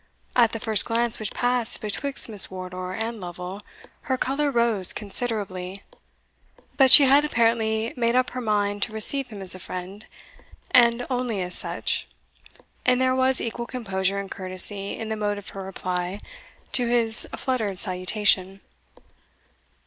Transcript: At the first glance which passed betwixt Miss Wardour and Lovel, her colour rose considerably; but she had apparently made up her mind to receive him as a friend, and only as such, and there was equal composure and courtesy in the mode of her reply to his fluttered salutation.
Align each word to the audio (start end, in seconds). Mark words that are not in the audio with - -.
At 0.35 0.51
the 0.51 0.59
first 0.59 0.83
glance 0.85 1.19
which 1.19 1.31
passed 1.31 1.79
betwixt 1.79 2.27
Miss 2.27 2.49
Wardour 2.49 2.93
and 2.93 3.21
Lovel, 3.21 3.61
her 4.09 4.17
colour 4.17 4.49
rose 4.49 4.93
considerably; 4.93 5.83
but 6.75 6.89
she 6.89 7.03
had 7.03 7.23
apparently 7.23 7.93
made 7.95 8.15
up 8.15 8.31
her 8.31 8.41
mind 8.41 8.81
to 8.81 8.93
receive 8.93 9.27
him 9.27 9.43
as 9.43 9.53
a 9.53 9.59
friend, 9.59 10.07
and 10.71 11.05
only 11.11 11.39
as 11.43 11.53
such, 11.53 12.07
and 12.83 12.99
there 12.99 13.13
was 13.15 13.39
equal 13.39 13.67
composure 13.67 14.17
and 14.17 14.31
courtesy 14.31 14.97
in 14.97 15.09
the 15.09 15.15
mode 15.15 15.37
of 15.37 15.49
her 15.49 15.61
reply 15.61 16.19
to 16.71 16.87
his 16.87 17.29
fluttered 17.35 17.77
salutation. 17.77 18.61